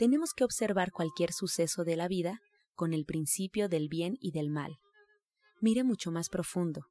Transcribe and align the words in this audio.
Tenemos 0.00 0.32
que 0.32 0.44
observar 0.44 0.92
cualquier 0.92 1.30
suceso 1.30 1.84
de 1.84 1.94
la 1.94 2.08
vida 2.08 2.40
con 2.74 2.94
el 2.94 3.04
principio 3.04 3.68
del 3.68 3.90
bien 3.90 4.16
y 4.18 4.30
del 4.30 4.48
mal. 4.48 4.78
Mire 5.60 5.84
mucho 5.84 6.10
más 6.10 6.30
profundo. 6.30 6.86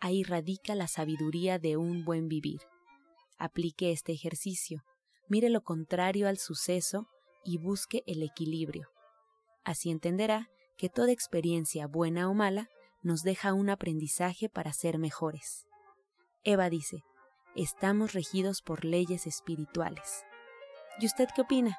Ahí 0.00 0.22
radica 0.22 0.74
la 0.74 0.88
sabiduría 0.88 1.58
de 1.58 1.76
un 1.76 2.06
buen 2.06 2.26
vivir. 2.26 2.62
Aplique 3.36 3.92
este 3.92 4.12
ejercicio. 4.12 4.82
Mire 5.28 5.50
lo 5.50 5.60
contrario 5.60 6.26
al 6.26 6.38
suceso 6.38 7.06
y 7.44 7.58
busque 7.58 8.02
el 8.06 8.22
equilibrio. 8.22 8.88
Así 9.62 9.90
entenderá 9.90 10.48
que 10.78 10.88
toda 10.88 11.12
experiencia 11.12 11.86
buena 11.86 12.30
o 12.30 12.32
mala 12.32 12.70
nos 13.02 13.24
deja 13.24 13.52
un 13.52 13.68
aprendizaje 13.68 14.48
para 14.48 14.72
ser 14.72 14.96
mejores. 14.96 15.66
Eva 16.44 16.70
dice, 16.70 17.02
estamos 17.56 18.14
regidos 18.14 18.62
por 18.62 18.86
leyes 18.86 19.26
espirituales. 19.26 20.24
¿Y 20.98 21.04
usted 21.04 21.28
qué 21.36 21.42
opina? 21.42 21.78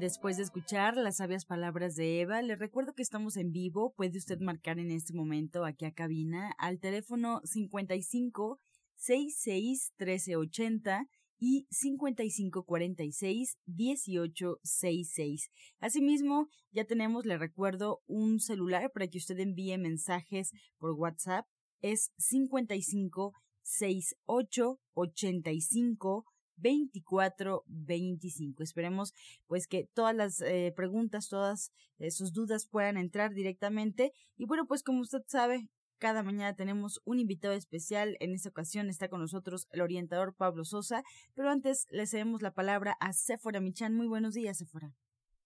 Después 0.00 0.38
de 0.38 0.44
escuchar 0.44 0.96
las 0.96 1.18
sabias 1.18 1.44
palabras 1.44 1.94
de 1.94 2.22
Eva, 2.22 2.40
le 2.40 2.56
recuerdo 2.56 2.94
que 2.94 3.02
estamos 3.02 3.36
en 3.36 3.52
vivo. 3.52 3.92
Puede 3.94 4.16
usted 4.16 4.38
marcar 4.40 4.78
en 4.78 4.90
este 4.90 5.12
momento 5.12 5.66
aquí 5.66 5.84
a 5.84 5.92
cabina 5.92 6.54
al 6.56 6.80
teléfono 6.80 7.42
55 7.44 8.58
66 8.94 9.92
1380 9.98 11.06
y 11.38 11.66
5546 11.68 13.58
1866. 13.66 15.50
Asimismo, 15.80 16.48
ya 16.72 16.86
tenemos, 16.86 17.26
le 17.26 17.36
recuerdo, 17.36 18.00
un 18.06 18.40
celular 18.40 18.90
para 18.94 19.06
que 19.06 19.18
usted 19.18 19.38
envíe 19.38 19.76
mensajes 19.76 20.52
por 20.78 20.92
WhatsApp. 20.92 21.44
Es 21.82 22.10
55 22.16 23.34
68 23.64 24.80
85 24.94 26.24
2425. 26.60 28.62
Esperemos 28.62 29.12
pues 29.46 29.66
que 29.66 29.86
todas 29.94 30.14
las 30.14 30.40
eh, 30.40 30.72
preguntas, 30.74 31.28
todas 31.28 31.70
eh, 31.98 32.10
sus 32.10 32.32
dudas 32.32 32.66
puedan 32.66 32.96
entrar 32.96 33.34
directamente. 33.34 34.12
Y 34.36 34.46
bueno, 34.46 34.66
pues 34.66 34.82
como 34.82 35.00
usted 35.00 35.22
sabe, 35.26 35.68
cada 35.98 36.22
mañana 36.22 36.56
tenemos 36.56 37.02
un 37.04 37.20
invitado 37.20 37.54
especial. 37.54 38.16
En 38.20 38.32
esta 38.32 38.48
ocasión 38.48 38.88
está 38.88 39.08
con 39.08 39.20
nosotros 39.20 39.68
el 39.70 39.82
orientador 39.82 40.34
Pablo 40.34 40.64
Sosa. 40.64 41.02
Pero 41.34 41.50
antes 41.50 41.86
le 41.90 42.06
cedemos 42.06 42.42
la 42.42 42.52
palabra 42.52 42.96
a 43.00 43.12
Sephora 43.12 43.60
Michan. 43.60 43.94
Muy 43.94 44.08
buenos 44.08 44.34
días, 44.34 44.58
Sephora. 44.58 44.94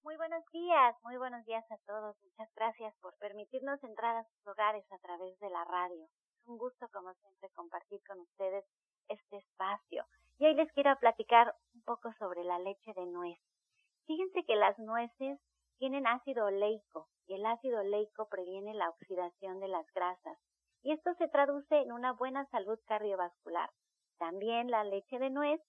Muy 0.04 0.16
buenos 0.16 0.44
días, 0.52 0.94
muy 1.02 1.16
buenos 1.16 1.44
días 1.44 1.64
a 1.72 1.78
todos. 1.86 2.16
Muchas 2.22 2.54
gracias 2.54 2.94
por 3.00 3.16
permitirnos 3.16 3.82
entrar 3.82 4.16
a 4.16 4.24
sus 4.24 4.46
hogares 4.46 4.84
a 4.92 4.98
través 4.98 5.36
de 5.40 5.50
la 5.50 5.64
radio. 5.64 6.04
Es 6.04 6.46
un 6.46 6.58
gusto, 6.58 6.88
como 6.92 7.12
siempre, 7.14 7.48
compartir 7.54 8.00
con 8.06 8.20
ustedes 8.20 8.64
este 9.08 9.38
espacio. 9.38 10.04
Y 10.36 10.46
hoy 10.46 10.54
les 10.54 10.70
quiero 10.72 10.96
platicar 10.98 11.54
un 11.74 11.82
poco 11.82 12.12
sobre 12.18 12.42
la 12.42 12.58
leche 12.58 12.92
de 12.94 13.06
nuez. 13.06 13.38
Fíjense 14.06 14.44
que 14.44 14.56
las 14.56 14.76
nueces 14.80 15.38
tienen 15.78 16.08
ácido 16.08 16.46
oleico 16.46 17.08
y 17.26 17.34
el 17.34 17.46
ácido 17.46 17.80
oleico 17.80 18.28
previene 18.28 18.74
la 18.74 18.90
oxidación 18.90 19.60
de 19.60 19.68
las 19.68 19.86
grasas 19.94 20.36
y 20.82 20.92
esto 20.92 21.14
se 21.14 21.28
traduce 21.28 21.80
en 21.80 21.92
una 21.92 22.12
buena 22.12 22.46
salud 22.46 22.78
cardiovascular. 22.86 23.70
También 24.18 24.70
la 24.70 24.82
leche 24.82 25.20
de 25.20 25.30
nuez 25.30 25.60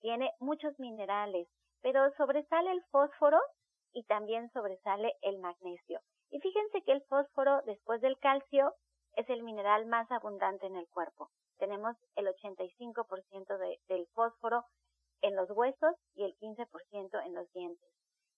tiene 0.00 0.32
muchos 0.38 0.78
minerales, 0.78 1.48
pero 1.80 2.08
sobresale 2.16 2.70
el 2.70 2.82
fósforo 2.92 3.40
y 3.92 4.04
también 4.04 4.50
sobresale 4.52 5.14
el 5.22 5.40
magnesio. 5.40 6.00
Y 6.30 6.38
fíjense 6.38 6.82
que 6.82 6.92
el 6.92 7.02
fósforo, 7.02 7.60
después 7.66 8.00
del 8.00 8.18
calcio, 8.18 8.72
es 9.14 9.28
el 9.28 9.42
mineral 9.42 9.86
más 9.86 10.10
abundante 10.12 10.66
en 10.66 10.76
el 10.76 10.88
cuerpo 10.88 11.28
tenemos 11.62 11.96
el 12.16 12.26
85% 12.26 13.56
de, 13.56 13.78
del 13.86 14.08
fósforo 14.14 14.64
en 15.20 15.36
los 15.36 15.48
huesos 15.52 15.94
y 16.16 16.24
el 16.24 16.36
15% 16.38 17.24
en 17.24 17.34
los 17.34 17.48
dientes. 17.52 17.88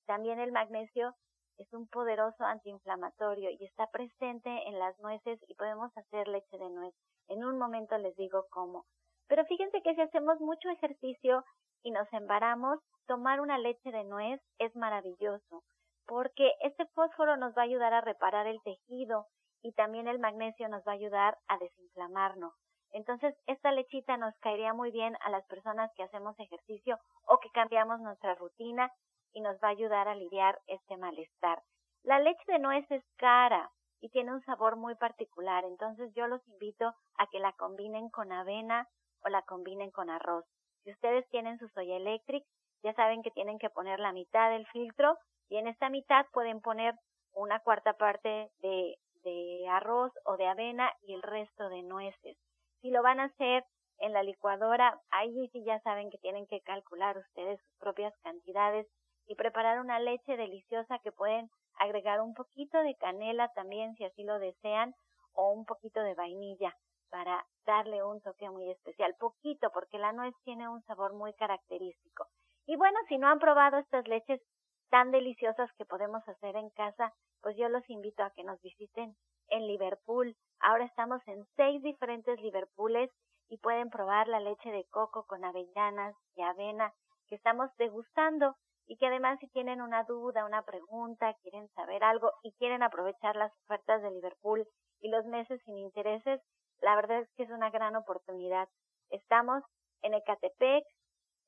También 0.04 0.40
el 0.40 0.52
magnesio 0.52 1.14
es 1.56 1.72
un 1.72 1.88
poderoso 1.88 2.44
antiinflamatorio 2.44 3.48
y 3.48 3.64
está 3.64 3.86
presente 3.86 4.50
en 4.68 4.78
las 4.78 4.98
nueces 4.98 5.40
y 5.48 5.54
podemos 5.54 5.90
hacer 5.96 6.28
leche 6.28 6.58
de 6.58 6.68
nuez. 6.68 6.94
En 7.28 7.46
un 7.46 7.58
momento 7.58 7.96
les 7.96 8.14
digo 8.16 8.44
cómo. 8.50 8.84
Pero 9.26 9.46
fíjense 9.46 9.80
que 9.80 9.94
si 9.94 10.02
hacemos 10.02 10.38
mucho 10.40 10.68
ejercicio 10.68 11.46
y 11.82 11.92
nos 11.92 12.12
embaramos, 12.12 12.78
tomar 13.06 13.40
una 13.40 13.56
leche 13.56 13.90
de 13.90 14.04
nuez 14.04 14.38
es 14.58 14.76
maravilloso, 14.76 15.64
porque 16.06 16.52
este 16.60 16.84
fósforo 16.88 17.38
nos 17.38 17.56
va 17.56 17.62
a 17.62 17.64
ayudar 17.64 17.94
a 17.94 18.02
reparar 18.02 18.46
el 18.46 18.60
tejido 18.62 19.28
y 19.62 19.72
también 19.72 20.08
el 20.08 20.18
magnesio 20.18 20.68
nos 20.68 20.82
va 20.86 20.92
a 20.92 20.96
ayudar 20.96 21.38
a 21.48 21.56
desinflamarnos. 21.56 22.52
Entonces, 22.94 23.34
esta 23.48 23.72
lechita 23.72 24.16
nos 24.16 24.36
caería 24.38 24.72
muy 24.72 24.92
bien 24.92 25.16
a 25.20 25.28
las 25.28 25.44
personas 25.46 25.90
que 25.96 26.04
hacemos 26.04 26.38
ejercicio 26.38 26.96
o 27.26 27.38
que 27.38 27.50
cambiamos 27.50 28.00
nuestra 28.00 28.36
rutina 28.36 28.88
y 29.32 29.40
nos 29.40 29.56
va 29.56 29.68
a 29.68 29.72
ayudar 29.72 30.06
a 30.06 30.12
aliviar 30.12 30.60
este 30.68 30.96
malestar. 30.96 31.60
La 32.04 32.20
leche 32.20 32.44
de 32.46 32.60
nuez 32.60 32.88
es 32.92 33.02
cara 33.16 33.72
y 34.00 34.10
tiene 34.10 34.32
un 34.32 34.44
sabor 34.44 34.76
muy 34.76 34.94
particular, 34.94 35.64
entonces 35.64 36.14
yo 36.14 36.28
los 36.28 36.46
invito 36.46 36.94
a 37.18 37.26
que 37.32 37.40
la 37.40 37.52
combinen 37.54 38.10
con 38.10 38.30
avena 38.30 38.88
o 39.24 39.28
la 39.28 39.42
combinen 39.42 39.90
con 39.90 40.08
arroz. 40.08 40.44
Si 40.84 40.92
ustedes 40.92 41.28
tienen 41.30 41.58
su 41.58 41.68
soya 41.70 41.96
electric, 41.96 42.44
ya 42.84 42.94
saben 42.94 43.24
que 43.24 43.32
tienen 43.32 43.58
que 43.58 43.70
poner 43.70 43.98
la 43.98 44.12
mitad 44.12 44.50
del 44.50 44.68
filtro 44.68 45.18
y 45.48 45.56
en 45.56 45.66
esta 45.66 45.90
mitad 45.90 46.26
pueden 46.32 46.60
poner 46.60 46.94
una 47.32 47.58
cuarta 47.58 47.94
parte 47.94 48.52
de, 48.60 48.98
de 49.24 49.66
arroz 49.68 50.12
o 50.26 50.36
de 50.36 50.46
avena 50.46 50.92
y 51.02 51.14
el 51.14 51.22
resto 51.22 51.68
de 51.70 51.82
nueces. 51.82 52.36
Si 52.84 52.90
lo 52.90 53.02
van 53.02 53.18
a 53.18 53.24
hacer 53.32 53.64
en 53.96 54.12
la 54.12 54.22
licuadora, 54.22 55.00
ahí 55.10 55.48
sí 55.48 55.64
ya 55.64 55.80
saben 55.80 56.10
que 56.10 56.18
tienen 56.18 56.46
que 56.46 56.60
calcular 56.60 57.16
ustedes 57.16 57.58
sus 57.58 57.78
propias 57.78 58.12
cantidades 58.18 58.86
y 59.26 59.36
preparar 59.36 59.80
una 59.80 59.98
leche 60.00 60.36
deliciosa 60.36 60.98
que 60.98 61.10
pueden 61.10 61.48
agregar 61.78 62.20
un 62.20 62.34
poquito 62.34 62.76
de 62.82 62.94
canela 62.96 63.48
también 63.54 63.94
si 63.94 64.04
así 64.04 64.22
lo 64.22 64.38
desean 64.38 64.94
o 65.32 65.50
un 65.52 65.64
poquito 65.64 66.02
de 66.02 66.12
vainilla 66.12 66.76
para 67.08 67.46
darle 67.64 68.04
un 68.04 68.20
toque 68.20 68.50
muy 68.50 68.70
especial, 68.70 69.16
poquito 69.18 69.70
porque 69.72 69.96
la 69.96 70.12
nuez 70.12 70.34
tiene 70.44 70.68
un 70.68 70.82
sabor 70.82 71.14
muy 71.14 71.32
característico. 71.32 72.26
Y 72.66 72.76
bueno, 72.76 72.98
si 73.08 73.16
no 73.16 73.28
han 73.28 73.38
probado 73.38 73.78
estas 73.78 74.06
leches 74.08 74.42
tan 74.90 75.10
deliciosas 75.10 75.72
que 75.78 75.86
podemos 75.86 76.22
hacer 76.28 76.54
en 76.56 76.68
casa, 76.68 77.14
pues 77.40 77.56
yo 77.56 77.70
los 77.70 77.88
invito 77.88 78.22
a 78.22 78.30
que 78.32 78.44
nos 78.44 78.60
visiten 78.60 79.16
en 79.54 79.68
Liverpool. 79.68 80.36
Ahora 80.58 80.84
estamos 80.84 81.22
en 81.28 81.46
seis 81.56 81.80
diferentes 81.82 82.40
Liverpooles 82.40 83.10
y 83.48 83.58
pueden 83.58 83.88
probar 83.88 84.26
la 84.26 84.40
leche 84.40 84.70
de 84.70 84.84
coco 84.90 85.26
con 85.26 85.44
avellanas 85.44 86.16
y 86.34 86.42
avena 86.42 86.92
que 87.28 87.36
estamos 87.36 87.70
degustando 87.78 88.56
y 88.86 88.96
que 88.96 89.06
además 89.06 89.38
si 89.38 89.48
tienen 89.48 89.80
una 89.80 90.02
duda, 90.04 90.44
una 90.44 90.62
pregunta, 90.62 91.34
quieren 91.42 91.68
saber 91.74 92.02
algo 92.02 92.32
y 92.42 92.52
quieren 92.54 92.82
aprovechar 92.82 93.36
las 93.36 93.52
ofertas 93.62 94.02
de 94.02 94.10
Liverpool 94.10 94.66
y 95.00 95.08
los 95.08 95.24
meses 95.26 95.60
sin 95.64 95.78
intereses, 95.78 96.40
la 96.80 96.96
verdad 96.96 97.20
es 97.20 97.30
que 97.36 97.44
es 97.44 97.50
una 97.50 97.70
gran 97.70 97.94
oportunidad. 97.94 98.68
Estamos 99.10 99.62
en 100.02 100.14
Ecatepec, 100.14 100.84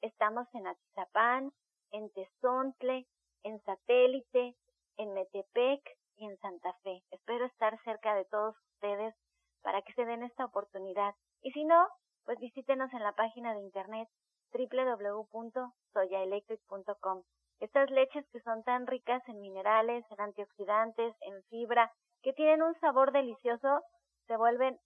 estamos 0.01 0.47
en 0.55 0.69
Atizapán, 0.69 1.53
en 1.91 2.11
Tezontle, 2.13 3.07
en 3.43 3.61
Satélite, 3.65 4.55
en 4.97 5.13
Metepec, 5.13 5.83
en 6.19 6.37
Santa 6.39 6.73
Fe. 6.83 7.03
Espero 7.11 7.45
estar 7.47 7.79
cerca 7.83 8.15
de 8.15 8.25
todos 8.27 8.55
ustedes 8.75 9.17
para 9.63 9.83
que 9.83 9.93
se 9.95 10.05
den 10.05 10.23
esta 10.23 10.45
oportunidad. 10.45 11.17
Y 11.43 11.51
si 11.53 11.65
no, 11.65 11.89
pues 12.25 12.39
visítenos 12.39 12.93
en 12.93 13.03
la 13.03 13.13
página 13.13 13.55
de 13.55 13.61
internet 13.61 14.09
www.soyaelectric.com. 14.53 17.23
Estas 17.61 17.91
leches 17.91 18.29
que 18.31 18.41
son 18.41 18.63
tan 18.65 18.87
ricas 18.87 19.23
en 19.29 19.41
minerales, 19.41 20.05
en 20.11 20.21
antioxidantes, 20.21 21.15
en 21.21 21.43
fibra, 21.45 21.93
que 22.23 22.33
tienen 22.33 22.63
un 22.63 22.75
sabor 22.81 23.13
delicioso, 23.13 23.83
se 24.27 24.37
vuelven 24.37 24.81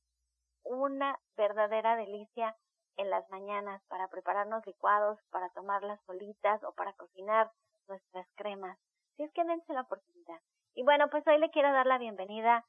una 0.65 1.19
verdadera 1.37 1.97
delicia 1.97 2.55
en 2.97 3.11
las 3.11 3.29
mañanas 3.31 3.81
para 3.89 4.09
prepararnos 4.09 4.67
licuados, 4.67 5.19
para 5.31 5.49
tomarlas 5.51 6.01
solitas 6.07 6.63
o 6.65 6.73
para 6.73 6.93
cocinar 6.95 7.53
nuestras 7.89 8.27
cremas. 8.37 8.77
Si 9.17 9.23
es 9.23 9.33
que 9.33 9.45
dense 9.45 9.73
la 9.73 9.83
oportunidad. 9.83 10.41
Y 10.75 10.85
bueno, 10.85 11.09
pues 11.11 11.27
hoy 11.27 11.39
le 11.39 11.51
quiero 11.51 11.73
dar 11.73 11.87
la 11.87 11.99
bienvenida 11.99 12.65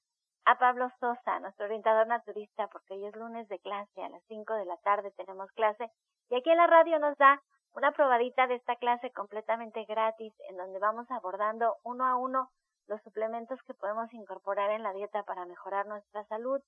a 0.45 0.57
Pablo 0.57 0.89
Sosa, 1.00 1.39
nuestro 1.39 1.65
orientador 1.65 2.07
naturista, 2.07 2.68
porque 2.68 2.95
hoy 2.95 3.06
es 3.06 3.15
lunes 3.15 3.48
de 3.48 3.59
clase, 3.59 4.03
a 4.03 4.09
las 4.09 4.24
5 4.27 4.56
de 4.56 4.65
la 4.65 4.77
tarde 4.77 5.12
tenemos 5.12 5.51
clase, 5.51 5.92
y 6.30 6.36
aquí 6.36 6.50
en 6.50 6.57
la 6.57 6.65
radio 6.65 6.98
nos 6.98 7.15
da 7.18 7.39
una 7.74 7.92
probadita 7.92 8.48
de 8.48 8.56
esta 8.56 8.75
clase 8.77 9.12
completamente 9.12 9.86
gratis, 9.86 10.33
en 10.50 10.57
donde 10.57 10.80
vamos 10.80 11.09
abordando 11.12 11.75
uno 11.83 12.06
a 12.06 12.15
uno 12.15 12.50
los 12.88 13.00
suplementos 13.03 13.62
que 13.68 13.75
podemos 13.75 14.12
incorporar 14.13 14.71
en 14.71 14.81
la 14.81 14.94
dieta 14.94 15.21
para 15.24 15.45
mejorar 15.45 15.86
nuestra 15.86 16.25
salud 16.25 16.59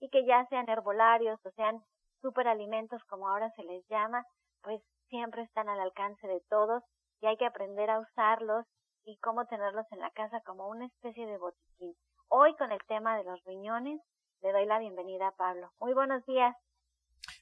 y 0.00 0.08
que 0.08 0.24
ya 0.24 0.46
sean 0.46 0.68
herbolarios 0.70 1.38
o 1.44 1.50
sean 1.50 1.82
superalimentos 2.22 3.04
como 3.04 3.28
ahora 3.28 3.50
se 3.50 3.62
les 3.62 3.86
llama, 3.88 4.24
pues 4.62 4.80
siempre 5.10 5.42
están 5.42 5.68
al 5.68 5.80
alcance 5.80 6.26
de 6.26 6.40
todos 6.48 6.82
y 7.20 7.26
hay 7.26 7.36
que 7.36 7.46
aprender 7.46 7.90
a 7.90 8.00
usarlos 8.00 8.64
y 9.08 9.16
cómo 9.18 9.46
tenerlos 9.46 9.86
en 9.90 10.00
la 10.00 10.10
casa 10.10 10.42
como 10.44 10.68
una 10.68 10.84
especie 10.84 11.26
de 11.26 11.38
botiquín. 11.38 11.94
Hoy 12.28 12.54
con 12.56 12.72
el 12.72 12.80
tema 12.86 13.16
de 13.16 13.24
los 13.24 13.42
riñones, 13.44 14.02
le 14.42 14.52
doy 14.52 14.66
la 14.66 14.78
bienvenida 14.78 15.28
a 15.28 15.32
Pablo. 15.32 15.72
Muy 15.80 15.94
buenos 15.94 16.24
días. 16.26 16.54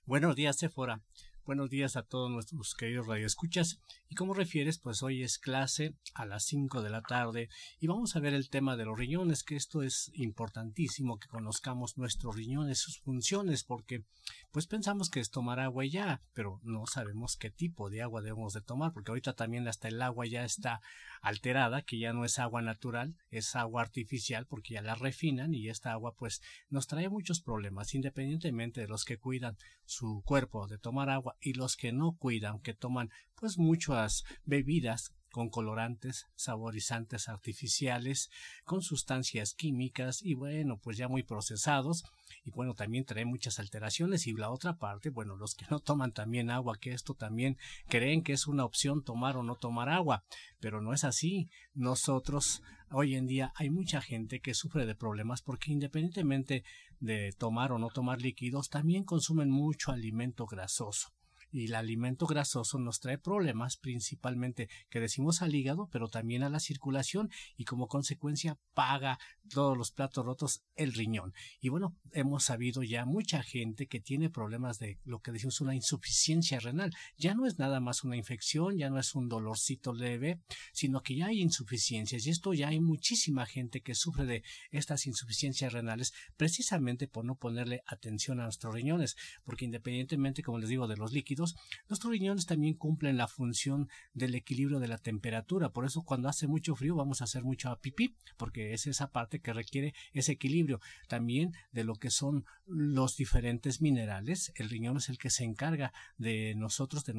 Buenos 0.06 0.36
días, 0.36 0.56
Sephora. 0.56 1.00
Buenos 1.46 1.70
días 1.70 1.94
a 1.94 2.02
todos 2.02 2.28
nuestros 2.28 2.75
queridos 2.75 3.06
radioescuchas. 3.06 3.81
Y 4.08 4.16
como 4.16 4.34
refieres, 4.34 4.78
pues 4.78 5.04
hoy 5.04 5.22
es 5.22 5.38
clase 5.38 5.94
a 6.12 6.26
las 6.26 6.44
5 6.46 6.82
de 6.82 6.90
la 6.90 7.02
tarde 7.02 7.48
y 7.78 7.87
vamos 7.87 8.16
a 8.16 8.20
ver 8.20 8.34
el 8.34 8.50
tema 8.50 8.76
de 8.76 8.84
los 8.84 8.98
riñones, 8.98 9.44
que 9.44 9.54
esto 9.54 9.82
es 9.84 10.10
importantísimo 10.14 11.20
que 11.20 11.28
conozcamos 11.28 11.98
nuestros 11.98 12.34
riñones, 12.34 12.81
sus 12.81 12.98
funciones, 12.98 13.62
porque 13.62 14.02
pues 14.50 14.66
pensamos 14.66 15.08
que 15.08 15.20
es 15.20 15.31
tomar 15.31 15.60
agua 15.60 15.84
ya, 15.84 16.20
pero 16.32 16.60
no 16.64 16.84
sabemos 16.87 17.37
qué 17.37 17.50
tipo 17.50 17.90
de 17.90 18.02
agua 18.02 18.22
debemos 18.22 18.52
de 18.52 18.60
tomar, 18.60 18.92
porque 18.92 19.12
ahorita 19.12 19.34
también 19.34 19.69
hasta 19.69 19.87
el 19.87 20.02
agua 20.02 20.26
ya 20.26 20.44
está 20.44 20.81
alterada, 21.20 21.82
que 21.82 22.00
ya 22.00 22.12
no 22.12 22.25
es 22.25 22.40
agua 22.40 22.60
natural, 22.60 23.14
es 23.31 23.54
agua 23.54 23.82
artificial, 23.82 24.46
porque 24.46 24.75
ya 24.75 24.82
la 24.82 24.96
refinan 24.96 25.54
y 25.54 25.69
esta 25.69 25.92
agua 25.92 26.16
pues 26.16 26.42
nos 26.70 26.88
trae 26.88 27.08
muchos 27.08 27.40
problemas, 27.40 27.94
independientemente 27.94 28.81
de 28.81 28.88
los 28.88 29.04
que 29.04 29.19
cuidan 29.19 29.56
su 29.84 30.22
cuerpo 30.25 30.66
de 30.66 30.78
tomar 30.78 31.08
agua 31.10 31.36
y 31.41 31.55
los 31.55 31.77
que 31.77 31.93
no 31.93 32.17
cuidan, 32.17 32.61
que 32.61 32.75
toman 32.75 33.11
pues 33.35 33.59
muchas 33.59 34.25
bebidas 34.44 35.12
con 35.37 35.50
colorantes, 35.50 36.25
saborizantes 36.35 37.29
artificiales, 37.29 38.31
con 38.65 38.81
sustancias 38.81 39.53
químicas 39.53 40.23
y 40.23 40.33
bueno, 40.33 40.79
pues 40.79 40.97
ya 40.97 41.09
muy 41.09 41.25
procesados. 41.25 42.05
Y 42.43 42.53
bueno, 42.53 42.73
también 42.73 43.05
trae 43.05 43.27
muchas 43.27 43.59
alteraciones. 43.59 44.27
Y 44.27 44.33
la 44.33 44.49
otra 44.49 44.79
parte, 44.79 45.11
bueno, 45.11 45.37
los 45.37 45.55
que 45.55 45.67
no 45.69 45.81
toman 45.81 46.12
también 46.12 46.49
agua, 46.49 46.79
que 46.81 46.93
esto 46.93 47.12
también 47.12 47.59
creen 47.87 48.23
que 48.23 48.33
es 48.33 48.47
una 48.47 48.65
opción 48.65 49.05
tomar 49.05 49.37
o 49.37 49.43
no 49.43 49.56
tomar 49.56 49.91
agua, 49.91 50.25
pero 50.59 50.81
no 50.81 50.94
es 50.94 51.05
así. 51.05 51.50
Nosotros 51.75 52.62
hoy 52.91 53.15
en 53.15 53.27
día 53.27 53.53
hay 53.56 53.69
mucha 53.69 54.00
gente 54.00 54.41
que 54.41 54.55
sufre 54.55 54.87
de 54.87 54.94
problemas 54.94 55.43
porque 55.43 55.71
independientemente 55.71 56.65
de 56.99 57.33
tomar 57.33 57.73
o 57.73 57.79
no 57.79 57.91
tomar 57.91 58.23
líquidos, 58.23 58.71
también 58.71 59.05
consumen 59.05 59.50
mucho 59.50 59.93
alimento 59.93 60.47
grasoso 60.47 61.15
y 61.56 61.67
el 61.67 61.75
alimento 61.75 62.26
grasoso 62.26 62.79
nos 62.79 63.00
trae 63.00 63.19
problemas 63.19 63.76
principalmente 63.76 64.69
que 64.91 65.00
decimos 65.00 65.43
al 65.43 65.55
hígado, 65.55 65.88
pero 65.91 66.08
también 66.08 66.43
a 66.43 66.50
la 66.50 66.61
circulación 66.61 67.31
y 67.56 67.64
como 67.64 67.88
consecuencia 67.88 68.58
paga 68.75 69.19
todos 69.49 69.76
los 69.76 69.91
platos 69.91 70.25
rotos 70.25 70.62
el 70.75 70.93
riñón. 70.93 71.32
Y 71.61 71.69
bueno, 71.69 71.97
hemos 72.12 72.44
sabido 72.44 72.82
ya 72.82 73.05
mucha 73.06 73.43
gente 73.43 73.87
que 73.87 74.00
tiene 74.00 74.31
problemas 74.31 74.79
de 74.79 74.99
lo 75.05 75.20
que 75.20 75.32
decimos 75.32 75.61
una 75.61 75.75
insuficiencia 75.75 76.61
renal. 76.61 76.93
Ya 77.17 77.35
no 77.35 77.47
es 77.47 77.59
nada 77.59 77.81
más 77.81 78.05
una 78.05 78.17
infección, 78.17 78.76
ya 78.76 78.91
no 78.91 78.99
es 78.99 79.14
un 79.14 79.29
dolorcito 79.29 79.93
leve, 79.93 80.41
sino 80.73 81.02
que 81.02 81.17
ya 81.17 81.26
hay 81.26 81.41
insuficiencias 81.41 82.26
y 82.26 82.31
esto 82.31 82.52
ya 82.55 82.69
hay 82.69 82.81
muchísima 82.81 83.47
gente 83.47 83.81
que 83.81 83.94
sufre 83.94 84.26
de 84.26 84.43
estas 84.70 85.06
insuficiencias 85.06 85.73
renales 85.73 86.12
precisamente 86.37 87.09
por 87.09 87.25
no 87.25 87.37
ponerle 87.37 87.82
atención 87.87 88.41
a 88.41 88.44
nuestros 88.44 88.75
riñones, 88.75 89.17
porque 89.44 89.64
independientemente, 89.64 90.43
como 90.43 90.59
les 90.59 90.69
digo, 90.69 90.87
de 90.87 90.97
los 90.97 91.12
líquidos, 91.12 91.45
nuestros 91.88 92.10
riñones 92.10 92.46
también 92.46 92.75
cumplen 92.75 93.16
la 93.16 93.28
función 93.28 93.88
del 94.14 94.34
equilibrio 94.34 94.81
de 94.81 94.88
la 94.88 94.98
temperatura. 94.98 95.72
Por 95.72 95.84
eso 95.84 96.02
cuando 96.02 96.28
hace 96.28 96.46
mucho 96.46 96.75
frío 96.75 96.96
vamos 96.96 97.20
a 97.20 97.25
hacer 97.25 97.44
mucho 97.44 97.76
pipí, 97.81 98.16
porque 98.37 98.72
es 98.72 98.87
esa 98.87 99.12
parte 99.12 99.40
que 99.40 99.52
requiere 99.52 99.94
ese 100.12 100.32
equilibrio. 100.32 100.81
También 101.08 101.52
de 101.72 101.84
lo 101.84 101.94
que 101.94 102.10
son 102.10 102.44
los 102.66 103.16
diferentes 103.16 103.81
minerales. 103.81 104.52
El 104.56 104.70
riñón 104.70 104.96
es 104.96 105.08
el 105.08 105.19
que 105.19 105.31
se 105.31 105.44
encarga 105.44 105.93
de 106.19 106.54
nosotros, 106.56 107.04
de, 107.04 107.12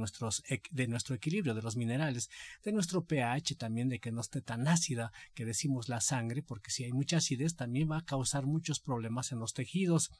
de 0.71 0.87
nuestro 0.87 1.15
equilibrio, 1.15 1.53
de 1.53 1.61
los 1.61 1.77
minerales, 1.77 2.29
de 2.63 2.71
nuestro 2.71 3.05
pH 3.05 3.55
también, 3.55 3.89
de 3.89 3.99
que 3.99 4.11
no 4.11 4.21
esté 4.21 4.41
tan 4.41 4.67
ácida 4.67 5.11
que 5.33 5.45
decimos 5.45 5.89
la 5.89 6.01
sangre, 6.01 6.41
porque 6.41 6.71
si 6.71 6.83
hay 6.83 6.91
mucha 6.91 7.17
acidez 7.17 7.55
también 7.55 7.89
va 7.89 7.99
a 7.99 8.05
causar 8.05 8.45
muchos 8.45 8.79
problemas 8.79 9.31
en 9.31 9.39
los 9.39 9.53
tejidos. 9.53 10.11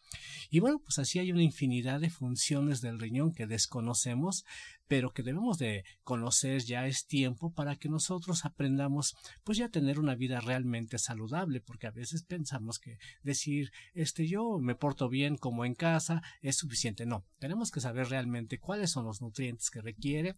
Y 0.50 0.60
bueno, 0.60 0.80
pues 0.80 1.00
así 1.00 1.20
hay 1.20 1.32
una 1.32 1.44
infinidad 1.44 2.00
de 2.00 2.10
funciones 2.10 2.82
del 2.82 3.00
riñón 3.00 3.34
que 3.34 3.48
desconocemos 3.48 3.87
conocemos, 3.88 4.44
pero 4.90 5.14
que 5.14 5.24
debemos 5.24 5.58
de 5.58 5.86
conocer 6.04 6.62
ya 6.64 6.88
es 6.88 7.08
tiempo 7.08 7.54
para 7.54 7.78
que 7.78 7.88
nosotros 7.88 8.44
aprendamos 8.44 9.16
pues 9.46 9.58
ya 9.58 9.70
tener 9.70 9.98
una 9.98 10.16
vida 10.16 10.42
realmente 10.42 10.98
saludable, 10.98 11.62
porque 11.62 11.88
a 11.88 11.92
veces 11.92 12.24
pensamos 12.24 12.80
que 12.80 12.98
decir 13.24 13.72
este 13.94 14.28
yo 14.28 14.60
me 14.60 14.76
porto 14.76 15.08
bien 15.08 15.38
como 15.38 15.64
en 15.64 15.74
casa 15.74 16.22
es 16.42 16.58
suficiente. 16.58 17.06
No, 17.06 17.24
tenemos 17.40 17.72
que 17.72 17.80
saber 17.80 18.10
realmente 18.10 18.60
cuáles 18.60 18.92
son 18.92 19.06
los 19.06 19.22
nutrientes 19.22 19.70
que 19.70 19.82
requiere 19.82 20.36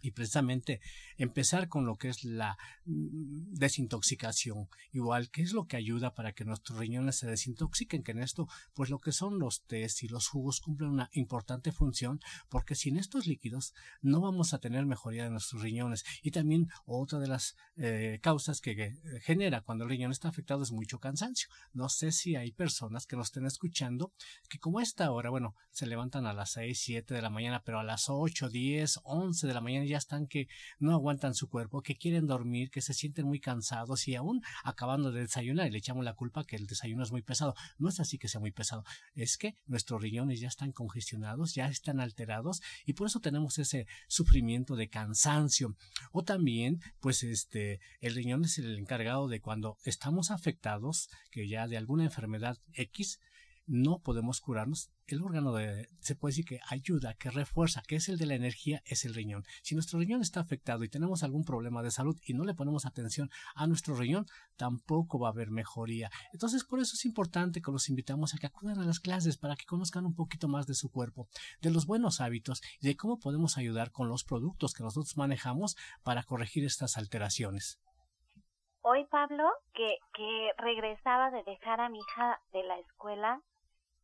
y 0.00 0.12
precisamente 0.12 0.80
empezar 1.16 1.68
con 1.68 1.86
lo 1.86 1.96
que 1.96 2.08
es 2.08 2.24
la 2.24 2.58
mm, 2.84 3.54
desintoxicación, 3.54 4.68
igual 4.92 5.30
que 5.30 5.42
es 5.42 5.52
lo 5.52 5.66
que 5.66 5.76
ayuda 5.76 6.14
para 6.14 6.32
que 6.32 6.44
nuestros 6.44 6.78
riñones 6.78 7.16
se 7.16 7.26
desintoxiquen, 7.26 8.02
que 8.02 8.12
en 8.12 8.22
esto 8.22 8.48
pues 8.74 8.90
lo 8.90 8.98
que 8.98 9.12
son 9.12 9.38
los 9.38 9.62
tés 9.62 10.02
y 10.02 10.08
los 10.08 10.28
jugos 10.28 10.60
cumplen 10.60 10.90
una 10.90 11.10
importante 11.12 11.72
función 11.72 12.20
porque 12.48 12.74
sin 12.74 12.96
estos 12.96 13.26
líquidos 13.26 13.74
no 14.02 14.20
vamos 14.20 14.54
a 14.54 14.58
tener 14.58 14.86
mejoría 14.86 15.24
de 15.24 15.30
nuestros 15.30 15.62
riñones 15.62 16.04
y 16.22 16.30
también 16.30 16.68
otra 16.84 17.18
de 17.18 17.28
las 17.28 17.56
eh, 17.76 18.18
causas 18.22 18.60
que 18.60 18.72
eh, 18.72 18.94
genera 19.22 19.62
cuando 19.62 19.84
el 19.84 19.90
riñón 19.90 20.12
está 20.12 20.28
afectado 20.28 20.62
es 20.62 20.72
mucho 20.72 20.98
cansancio. 20.98 21.48
No 21.72 21.88
sé 21.88 22.12
si 22.12 22.36
hay 22.36 22.52
personas 22.52 23.06
que 23.06 23.16
nos 23.16 23.28
estén 23.28 23.46
escuchando 23.46 24.12
que 24.48 24.58
como 24.58 24.78
a 24.78 24.82
esta 24.82 25.10
hora, 25.10 25.30
bueno, 25.30 25.54
se 25.70 25.86
levantan 25.86 26.26
a 26.26 26.32
las 26.32 26.52
6, 26.52 26.78
7 26.78 27.14
de 27.14 27.22
la 27.22 27.30
mañana, 27.30 27.62
pero 27.64 27.80
a 27.80 27.84
las 27.84 28.08
8, 28.08 28.48
10, 28.48 29.00
11 29.04 29.46
de 29.46 29.54
la 29.54 29.60
mañana 29.60 29.85
ya 29.88 29.98
están 29.98 30.26
que 30.26 30.48
no 30.78 30.92
aguantan 30.92 31.34
su 31.34 31.48
cuerpo, 31.48 31.82
que 31.82 31.96
quieren 31.96 32.26
dormir, 32.26 32.70
que 32.70 32.80
se 32.80 32.94
sienten 32.94 33.26
muy 33.26 33.40
cansados 33.40 34.08
y 34.08 34.14
aún 34.14 34.42
acabando 34.64 35.12
de 35.12 35.22
desayunar 35.22 35.66
y 35.66 35.70
le 35.70 35.78
echamos 35.78 36.04
la 36.04 36.14
culpa 36.14 36.44
que 36.44 36.56
el 36.56 36.66
desayuno 36.66 37.02
es 37.02 37.12
muy 37.12 37.22
pesado. 37.22 37.54
No 37.78 37.88
es 37.88 38.00
así 38.00 38.18
que 38.18 38.28
sea 38.28 38.40
muy 38.40 38.52
pesado, 38.52 38.84
es 39.14 39.38
que 39.38 39.56
nuestros 39.66 40.00
riñones 40.00 40.40
ya 40.40 40.48
están 40.48 40.72
congestionados, 40.72 41.54
ya 41.54 41.68
están 41.68 42.00
alterados 42.00 42.62
y 42.84 42.94
por 42.94 43.06
eso 43.06 43.20
tenemos 43.20 43.58
ese 43.58 43.86
sufrimiento 44.08 44.76
de 44.76 44.88
cansancio. 44.88 45.76
O 46.12 46.24
también, 46.24 46.80
pues 47.00 47.22
este, 47.22 47.80
el 48.00 48.14
riñón 48.14 48.44
es 48.44 48.58
el 48.58 48.78
encargado 48.78 49.28
de 49.28 49.40
cuando 49.40 49.78
estamos 49.84 50.30
afectados, 50.30 51.08
que 51.30 51.48
ya 51.48 51.66
de 51.68 51.76
alguna 51.76 52.04
enfermedad 52.04 52.58
X, 52.74 53.20
no 53.66 53.98
podemos 53.98 54.40
curarnos, 54.40 54.90
el 55.14 55.22
órgano 55.22 55.52
de, 55.52 55.88
se 56.00 56.16
puede 56.16 56.32
decir 56.32 56.44
que 56.44 56.60
ayuda, 56.68 57.14
que 57.14 57.30
refuerza, 57.30 57.82
que 57.86 57.96
es 57.96 58.08
el 58.08 58.18
de 58.18 58.26
la 58.26 58.34
energía, 58.34 58.82
es 58.84 59.04
el 59.04 59.14
riñón. 59.14 59.44
Si 59.62 59.74
nuestro 59.74 59.98
riñón 59.98 60.20
está 60.20 60.40
afectado 60.40 60.84
y 60.84 60.88
tenemos 60.88 61.22
algún 61.22 61.44
problema 61.44 61.82
de 61.82 61.90
salud 61.90 62.16
y 62.26 62.34
no 62.34 62.44
le 62.44 62.54
ponemos 62.54 62.86
atención 62.86 63.30
a 63.54 63.66
nuestro 63.66 63.94
riñón, 63.94 64.26
tampoco 64.56 65.18
va 65.18 65.28
a 65.28 65.32
haber 65.32 65.50
mejoría. 65.50 66.10
Entonces, 66.32 66.64
por 66.64 66.80
eso 66.80 66.94
es 66.94 67.04
importante 67.04 67.62
que 67.62 67.70
los 67.70 67.88
invitamos 67.88 68.34
a 68.34 68.38
que 68.38 68.46
acudan 68.46 68.80
a 68.80 68.84
las 68.84 69.00
clases 69.00 69.36
para 69.36 69.56
que 69.56 69.64
conozcan 69.64 70.06
un 70.06 70.14
poquito 70.14 70.48
más 70.48 70.66
de 70.66 70.74
su 70.74 70.90
cuerpo, 70.90 71.28
de 71.60 71.70
los 71.70 71.86
buenos 71.86 72.20
hábitos 72.20 72.62
y 72.80 72.86
de 72.86 72.96
cómo 72.96 73.18
podemos 73.18 73.58
ayudar 73.58 73.92
con 73.92 74.08
los 74.08 74.24
productos 74.24 74.74
que 74.74 74.82
nosotros 74.82 75.16
manejamos 75.16 75.76
para 76.02 76.22
corregir 76.22 76.64
estas 76.64 76.96
alteraciones 76.96 77.78
hoy 78.88 79.04
Pablo, 79.06 79.50
que, 79.74 79.98
que 80.14 80.50
regresaba 80.58 81.30
de 81.32 81.42
dejar 81.42 81.80
a 81.80 81.88
mi 81.88 81.98
hija 81.98 82.40
de 82.52 82.62
la 82.62 82.78
escuela, 82.78 83.40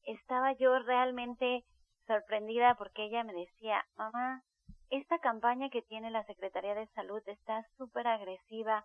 estaba 0.04 0.52
yo 0.52 0.78
realmente 0.80 1.64
sorprendida 2.06 2.75
porque 2.75 3.04
ella 3.04 3.25
me 3.25 3.32
decía, 3.32 3.85
mamá, 3.97 4.42
esta 4.90 5.18
campaña 5.18 5.71
que 5.71 5.82
tiene 5.82 6.11
la 6.11 6.25
Secretaría 6.25 6.75
de 6.75 6.87
Salud 6.88 7.23
está 7.26 7.66
súper 7.78 8.06
agresiva, 8.06 8.85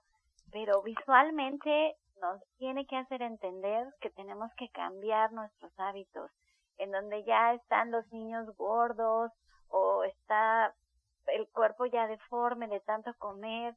pero 0.52 0.82
visualmente 0.82 1.96
nos 2.22 2.42
tiene 2.58 2.86
que 2.86 2.98
hacer 2.98 3.22
entender 3.22 3.88
que 4.00 4.10
tenemos 4.12 4.52
que 4.56 4.70
cambiar 4.70 5.34
nuestros 5.34 5.72
hábitos, 5.78 6.32
en 6.78 6.92
donde 6.92 7.24
ya 7.26 7.54
están 7.54 7.92
los 7.92 8.10
niños 8.12 8.48
gordos 8.56 9.32
o 9.70 10.04
está 10.04 10.74
el 11.28 11.48
cuerpo 11.50 11.86
ya 11.86 12.08
deforme 12.08 12.68
de 12.68 12.80
tanto 12.80 13.14
comer, 13.18 13.76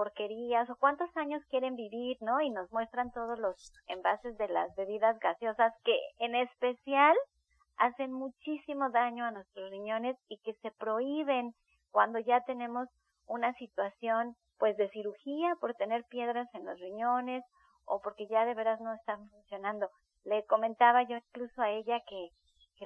porquerías 0.00 0.70
o 0.70 0.76
cuántos 0.76 1.14
años 1.14 1.44
quieren 1.50 1.76
vivir, 1.76 2.16
¿no? 2.22 2.40
Y 2.40 2.48
nos 2.48 2.72
muestran 2.72 3.12
todos 3.12 3.38
los 3.38 3.70
envases 3.86 4.38
de 4.38 4.48
las 4.48 4.74
bebidas 4.74 5.18
gaseosas 5.18 5.74
que 5.84 5.94
en 6.18 6.34
especial 6.36 7.14
hacen 7.76 8.10
muchísimo 8.10 8.88
daño 8.88 9.26
a 9.26 9.30
nuestros 9.30 9.70
riñones 9.70 10.16
y 10.26 10.38
que 10.38 10.54
se 10.62 10.70
prohíben 10.70 11.54
cuando 11.90 12.18
ya 12.18 12.40
tenemos 12.46 12.88
una 13.26 13.52
situación 13.58 14.36
pues 14.56 14.74
de 14.78 14.88
cirugía 14.88 15.54
por 15.60 15.74
tener 15.74 16.04
piedras 16.04 16.48
en 16.54 16.64
los 16.64 16.80
riñones 16.80 17.44
o 17.84 18.00
porque 18.00 18.26
ya 18.26 18.46
de 18.46 18.54
veras 18.54 18.80
no 18.80 18.94
están 18.94 19.28
funcionando. 19.28 19.90
Le 20.24 20.46
comentaba 20.46 21.02
yo 21.02 21.18
incluso 21.18 21.60
a 21.60 21.72
ella 21.72 22.00
que, 22.08 22.30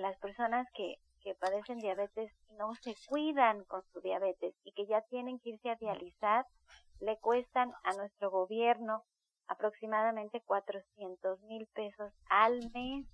las 0.00 0.18
personas 0.18 0.66
que, 0.74 0.96
que 1.22 1.36
padecen 1.36 1.78
diabetes 1.78 2.32
no 2.58 2.74
se 2.82 2.96
cuidan 3.06 3.62
con 3.66 3.84
su 3.92 4.00
diabetes 4.00 4.52
y 4.64 4.72
que 4.72 4.86
ya 4.86 5.02
tienen 5.02 5.38
que 5.38 5.50
irse 5.50 5.70
a 5.70 5.76
dializar, 5.76 6.44
le 7.00 7.18
cuestan 7.18 7.72
a 7.84 7.92
nuestro 7.94 8.30
gobierno 8.30 9.02
aproximadamente 9.46 10.42
400 10.46 11.42
mil 11.42 11.66
pesos 11.74 12.12
al 12.28 12.70
mes 12.72 13.06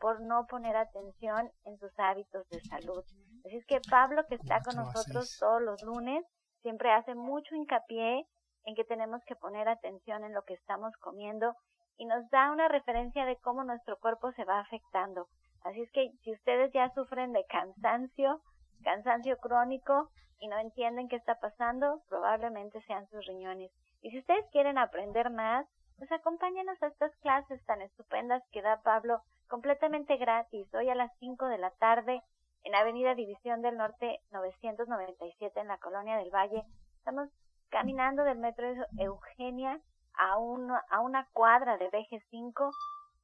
por 0.00 0.20
no 0.20 0.46
poner 0.46 0.76
atención 0.76 1.50
en 1.64 1.78
sus 1.78 1.90
hábitos 1.98 2.48
de 2.48 2.60
salud. 2.60 3.04
Así 3.44 3.56
es 3.56 3.66
que 3.66 3.80
Pablo, 3.88 4.24
que 4.28 4.36
está 4.36 4.60
con 4.62 4.76
nosotros 4.76 5.36
todos 5.38 5.62
los 5.62 5.82
lunes, 5.82 6.24
siempre 6.62 6.92
hace 6.92 7.14
mucho 7.14 7.54
hincapié 7.54 8.26
en 8.64 8.74
que 8.74 8.84
tenemos 8.84 9.22
que 9.26 9.36
poner 9.36 9.68
atención 9.68 10.24
en 10.24 10.34
lo 10.34 10.42
que 10.42 10.54
estamos 10.54 10.92
comiendo 11.00 11.54
y 11.96 12.06
nos 12.06 12.28
da 12.30 12.50
una 12.52 12.68
referencia 12.68 13.24
de 13.24 13.36
cómo 13.36 13.64
nuestro 13.64 13.98
cuerpo 13.98 14.32
se 14.32 14.44
va 14.44 14.60
afectando. 14.60 15.28
Así 15.62 15.80
es 15.80 15.90
que 15.92 16.10
si 16.22 16.32
ustedes 16.32 16.72
ya 16.72 16.92
sufren 16.94 17.32
de 17.32 17.44
cansancio, 17.46 18.40
cansancio 18.82 19.36
crónico 19.38 20.10
y 20.40 20.48
no 20.48 20.58
entienden 20.58 21.08
qué 21.08 21.16
está 21.16 21.38
pasando, 21.40 22.02
probablemente 22.08 22.80
sean 22.82 23.08
sus 23.08 23.24
riñones. 23.26 23.70
Y 24.02 24.10
si 24.10 24.18
ustedes 24.18 24.44
quieren 24.52 24.78
aprender 24.78 25.30
más, 25.30 25.66
pues 25.98 26.10
acompáñenos 26.12 26.82
a 26.82 26.88
estas 26.88 27.14
clases 27.16 27.64
tan 27.64 27.80
estupendas 27.82 28.42
que 28.52 28.62
da 28.62 28.82
Pablo 28.82 29.22
completamente 29.48 30.16
gratis 30.16 30.72
hoy 30.74 30.88
a 30.90 30.94
las 30.94 31.10
5 31.18 31.46
de 31.46 31.58
la 31.58 31.70
tarde 31.72 32.22
en 32.64 32.74
Avenida 32.74 33.14
División 33.14 33.62
del 33.62 33.76
Norte 33.76 34.20
997 34.32 35.60
en 35.60 35.68
la 35.68 35.78
Colonia 35.78 36.16
del 36.16 36.30
Valle. 36.30 36.64
Estamos 36.98 37.28
caminando 37.70 38.24
del 38.24 38.38
metro 38.38 38.66
Eugenia 38.98 39.80
a, 40.14 40.38
una, 40.38 40.82
a 40.90 41.00
una 41.00 41.28
cuadra 41.32 41.78
de 41.78 41.88
Veje 41.90 42.20
5 42.30 42.70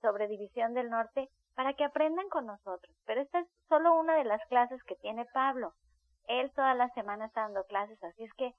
sobre 0.01 0.29
División 0.29 0.75
del 0.75 0.91
Norte 0.91 1.29
para 1.55 1.75
que 1.75 1.85
aprendan 1.85 2.29
con 2.29 2.47
nosotros. 2.47 2.95
Pero 3.07 3.21
esta 3.21 3.41
es 3.41 3.49
solo 3.69 3.95
una 3.95 4.17
de 4.17 4.25
las 4.25 4.41
clases 4.49 4.83
que 4.85 4.97
tiene 4.97 5.27
Pablo. 5.27 5.75
Él 6.29 6.51
toda 6.53 6.75
la 6.75 6.89
semana 6.91 7.27
está 7.27 7.43
dando 7.43 7.65
clases, 7.65 8.03
así 8.05 8.25
es 8.25 8.35
que 8.35 8.55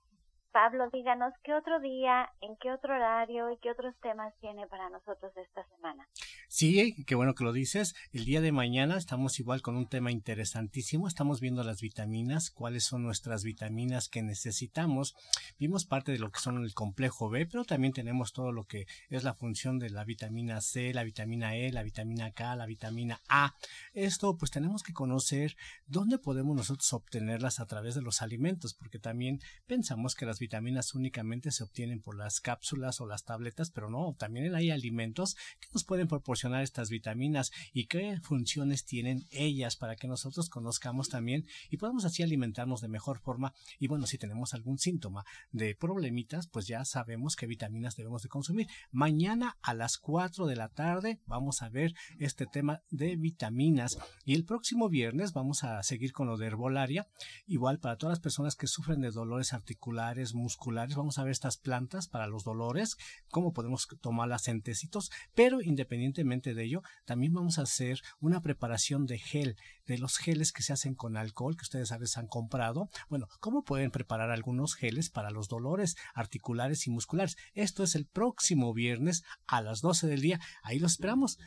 Pablo, 0.53 0.87
díganos 0.93 1.33
qué 1.43 1.55
otro 1.55 1.79
día, 1.79 2.29
en 2.39 2.55
qué 2.61 2.71
otro 2.71 2.93
horario 2.93 3.51
y 3.51 3.57
qué 3.57 3.71
otros 3.71 3.95
temas 4.03 4.35
tiene 4.39 4.67
para 4.67 4.87
nosotros 4.91 5.35
esta 5.35 5.67
semana. 5.75 6.07
Sí, 6.47 6.93
qué 7.07 7.15
bueno 7.15 7.33
que 7.33 7.43
lo 7.43 7.51
dices. 7.51 7.95
El 8.11 8.25
día 8.25 8.39
de 8.39 8.51
mañana 8.51 8.95
estamos 8.97 9.39
igual 9.39 9.63
con 9.63 9.75
un 9.75 9.89
tema 9.89 10.11
interesantísimo. 10.11 11.07
Estamos 11.07 11.41
viendo 11.41 11.63
las 11.63 11.81
vitaminas, 11.81 12.51
cuáles 12.51 12.83
son 12.83 13.01
nuestras 13.01 13.43
vitaminas 13.43 14.09
que 14.09 14.21
necesitamos. 14.21 15.15
Vimos 15.57 15.85
parte 15.85 16.11
de 16.11 16.19
lo 16.19 16.29
que 16.29 16.39
son 16.39 16.63
el 16.63 16.75
complejo 16.75 17.31
B, 17.31 17.47
pero 17.47 17.65
también 17.65 17.91
tenemos 17.91 18.31
todo 18.31 18.51
lo 18.51 18.65
que 18.65 18.85
es 19.09 19.23
la 19.23 19.33
función 19.33 19.79
de 19.79 19.89
la 19.89 20.03
vitamina 20.03 20.61
C, 20.61 20.93
la 20.93 21.03
vitamina 21.03 21.55
E, 21.55 21.71
la 21.71 21.81
vitamina 21.81 22.31
K, 22.31 22.55
la 22.55 22.67
vitamina 22.67 23.19
A. 23.27 23.55
Esto 23.93 24.37
pues 24.37 24.51
tenemos 24.51 24.83
que 24.83 24.93
conocer 24.93 25.55
dónde 25.87 26.19
podemos 26.19 26.55
nosotros 26.55 26.93
obtenerlas 26.93 27.59
a 27.59 27.65
través 27.65 27.95
de 27.95 28.03
los 28.03 28.21
alimentos, 28.21 28.75
porque 28.75 28.99
también 28.99 29.39
pensamos 29.65 30.13
que 30.13 30.27
las 30.27 30.42
vitaminas 30.43 30.93
únicamente 30.93 31.51
se 31.51 31.63
obtienen 31.63 32.01
por 32.01 32.17
las 32.17 32.41
cápsulas 32.41 32.99
o 32.99 33.07
las 33.07 33.23
tabletas, 33.23 33.71
pero 33.71 33.89
no, 33.89 34.13
también 34.19 34.53
hay 34.53 34.71
alimentos 34.71 35.35
que 35.61 35.69
nos 35.73 35.85
pueden 35.85 36.09
proporcionar 36.09 36.63
estas 36.63 36.89
vitaminas 36.89 37.51
y 37.71 37.85
qué 37.85 38.19
funciones 38.21 38.83
tienen 38.83 39.25
ellas 39.31 39.77
para 39.77 39.95
que 39.95 40.09
nosotros 40.09 40.49
conozcamos 40.49 41.07
también 41.07 41.45
y 41.69 41.77
podamos 41.77 42.03
así 42.03 42.23
alimentarnos 42.23 42.81
de 42.81 42.89
mejor 42.89 43.19
forma. 43.19 43.53
Y 43.79 43.87
bueno, 43.87 44.05
si 44.05 44.17
tenemos 44.17 44.53
algún 44.53 44.79
síntoma 44.79 45.23
de 45.51 45.75
problemitas, 45.75 46.47
pues 46.47 46.67
ya 46.67 46.83
sabemos 46.83 47.37
qué 47.37 47.47
vitaminas 47.47 47.95
debemos 47.95 48.21
de 48.23 48.29
consumir. 48.29 48.67
Mañana 48.91 49.57
a 49.61 49.73
las 49.73 49.97
4 49.97 50.45
de 50.45 50.57
la 50.57 50.67
tarde 50.67 51.21
vamos 51.25 51.61
a 51.61 51.69
ver 51.69 51.93
este 52.19 52.45
tema 52.45 52.81
de 52.89 53.15
vitaminas 53.15 53.97
y 54.25 54.33
el 54.33 54.43
próximo 54.43 54.89
viernes 54.89 55.31
vamos 55.31 55.63
a 55.63 55.81
seguir 55.83 56.11
con 56.11 56.27
lo 56.27 56.35
de 56.35 56.47
herbolaria. 56.47 57.07
Igual 57.47 57.79
para 57.79 57.97
todas 57.97 58.17
las 58.17 58.19
personas 58.19 58.57
que 58.57 58.67
sufren 58.67 58.99
de 58.99 59.11
dolores 59.11 59.53
articulares, 59.53 60.32
musculares, 60.33 60.95
vamos 60.95 61.17
a 61.17 61.23
ver 61.23 61.31
estas 61.31 61.57
plantas 61.57 62.07
para 62.07 62.27
los 62.27 62.43
dolores, 62.43 62.97
cómo 63.29 63.53
podemos 63.53 63.87
tomarlas 64.01 64.47
en 64.47 64.61
tecitos, 64.61 65.11
pero 65.33 65.61
independientemente 65.61 66.53
de 66.53 66.63
ello, 66.63 66.81
también 67.05 67.33
vamos 67.33 67.59
a 67.59 67.63
hacer 67.63 68.01
una 68.19 68.41
preparación 68.41 69.05
de 69.05 69.19
gel, 69.19 69.55
de 69.85 69.97
los 69.97 70.17
geles 70.17 70.51
que 70.51 70.63
se 70.63 70.73
hacen 70.73 70.95
con 70.95 71.17
alcohol, 71.17 71.55
que 71.55 71.63
ustedes 71.63 71.91
a 71.91 71.97
veces 71.97 72.17
han 72.17 72.27
comprado. 72.27 72.89
Bueno, 73.09 73.27
cómo 73.39 73.63
pueden 73.63 73.91
preparar 73.91 74.31
algunos 74.31 74.75
geles 74.75 75.09
para 75.09 75.31
los 75.31 75.47
dolores 75.47 75.95
articulares 76.13 76.87
y 76.87 76.91
musculares. 76.91 77.37
Esto 77.53 77.83
es 77.83 77.95
el 77.95 78.05
próximo 78.05 78.73
viernes 78.73 79.23
a 79.47 79.61
las 79.61 79.81
12 79.81 80.07
del 80.07 80.21
día. 80.21 80.39
Ahí 80.63 80.79
los 80.79 80.93
esperamos. 80.93 81.37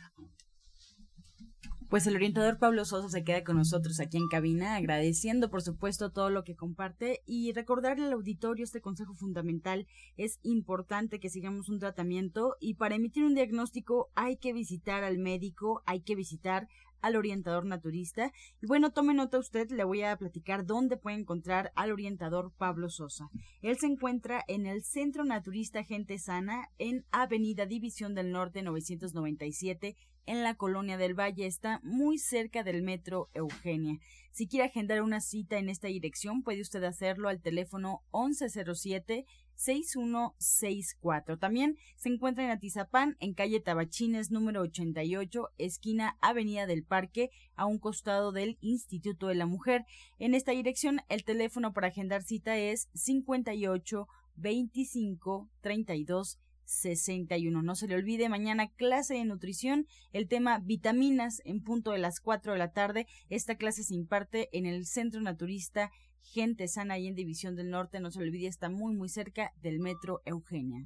Pues 1.89 2.05
el 2.05 2.17
orientador 2.17 2.57
Pablo 2.59 2.83
Sosa 2.83 3.07
se 3.07 3.23
queda 3.23 3.45
con 3.45 3.55
nosotros 3.55 4.01
aquí 4.01 4.17
en 4.17 4.27
cabina, 4.27 4.75
agradeciendo 4.75 5.49
por 5.49 5.61
supuesto 5.61 6.11
todo 6.11 6.29
lo 6.29 6.43
que 6.43 6.53
comparte 6.53 7.21
y 7.25 7.53
recordarle 7.53 8.07
al 8.07 8.11
auditorio 8.11 8.65
este 8.65 8.81
consejo 8.81 9.13
fundamental. 9.13 9.87
Es 10.17 10.37
importante 10.43 11.21
que 11.21 11.29
sigamos 11.29 11.69
un 11.69 11.79
tratamiento 11.79 12.57
y 12.59 12.73
para 12.73 12.95
emitir 12.95 13.23
un 13.23 13.35
diagnóstico 13.35 14.09
hay 14.15 14.35
que 14.35 14.51
visitar 14.51 15.05
al 15.05 15.17
médico, 15.17 15.81
hay 15.85 16.01
que 16.01 16.15
visitar 16.15 16.67
al 16.99 17.15
orientador 17.15 17.65
naturista. 17.65 18.33
Y 18.61 18.67
bueno, 18.67 18.91
tome 18.91 19.13
nota 19.13 19.39
usted, 19.39 19.71
le 19.71 19.85
voy 19.85 20.01
a 20.01 20.17
platicar 20.17 20.65
dónde 20.65 20.97
puede 20.97 21.15
encontrar 21.15 21.71
al 21.75 21.93
orientador 21.93 22.51
Pablo 22.57 22.89
Sosa. 22.89 23.29
Él 23.61 23.77
se 23.79 23.85
encuentra 23.85 24.43
en 24.49 24.65
el 24.65 24.83
Centro 24.83 25.23
Naturista 25.23 25.85
Gente 25.85 26.19
Sana 26.19 26.69
en 26.79 27.05
Avenida 27.11 27.65
División 27.65 28.13
del 28.13 28.31
Norte 28.33 28.61
997 28.61 29.95
en 30.27 30.43
la 30.43 30.53
Colonia 30.53 30.97
del 30.97 31.19
Valle. 31.19 31.47
Está 31.47 31.79
muy 31.83 32.19
cerca 32.19 32.63
del 32.63 32.83
metro 32.83 33.29
Eugenia. 33.33 33.97
Si 34.31 34.47
quiere 34.47 34.67
agendar 34.67 35.01
una 35.01 35.19
cita 35.19 35.57
en 35.57 35.69
esta 35.69 35.87
dirección, 35.87 36.43
puede 36.43 36.61
usted 36.61 36.83
hacerlo 36.83 37.29
al 37.29 37.41
teléfono 37.41 38.03
1107 38.13 39.25
6164. 39.55 41.37
También 41.39 41.77
se 41.95 42.09
encuentra 42.09 42.43
en 42.43 42.51
Atizapán, 42.51 43.17
en 43.19 43.33
calle 43.33 43.59
Tabachines 43.59 44.29
número 44.29 44.61
88, 44.61 45.49
esquina 45.57 46.15
Avenida 46.21 46.67
del 46.67 46.83
Parque, 46.83 47.31
a 47.55 47.65
un 47.65 47.79
costado 47.79 48.31
del 48.31 48.59
Instituto 48.61 49.27
de 49.27 49.35
la 49.35 49.47
Mujer. 49.47 49.85
En 50.19 50.35
esta 50.35 50.51
dirección, 50.51 51.01
el 51.09 51.23
teléfono 51.23 51.73
para 51.73 51.87
agendar 51.87 52.21
cita 52.21 52.55
es 52.57 52.89
58 52.93 54.07
25 54.35 55.49
32 55.61 56.39
61. 56.67 57.63
No 57.63 57.75
se 57.75 57.87
le 57.87 57.95
olvide, 57.95 58.29
mañana 58.29 58.67
clase 58.67 59.15
de 59.15 59.25
nutrición, 59.25 59.87
el 60.13 60.27
tema 60.27 60.59
vitaminas 60.59 61.41
en 61.45 61.63
punto 61.63 61.91
de 61.91 61.97
las 61.97 62.19
4 62.19 62.53
de 62.53 62.59
la 62.59 62.71
tarde. 62.71 63.07
Esta 63.29 63.55
clase 63.55 63.83
se 63.83 63.95
imparte 63.95 64.49
en 64.51 64.65
el 64.65 64.85
Centro 64.85 65.21
Naturista 65.21 65.89
Gente 66.21 66.67
Sana 66.67 66.99
y 66.99 67.07
en 67.07 67.15
División 67.15 67.55
del 67.55 67.69
Norte. 67.69 67.99
No 67.99 68.11
se 68.11 68.19
le 68.19 68.25
olvide, 68.25 68.47
está 68.47 68.69
muy 68.69 68.93
muy 68.93 69.09
cerca 69.09 69.53
del 69.61 69.79
Metro 69.79 70.21
Eugenia. 70.25 70.85